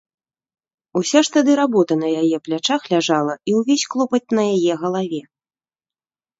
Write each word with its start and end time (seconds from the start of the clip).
Уся 1.01 1.21
ж 1.27 1.31
тады 1.35 1.51
работа 1.61 1.93
на 2.05 2.09
яе 2.23 2.37
плячах 2.49 2.81
ляжала 2.95 3.33
і 3.53 3.57
ўвесь 3.61 3.87
клопат 3.95 4.23
на 4.41 4.49
яе 4.57 4.73
галаве. 4.83 5.21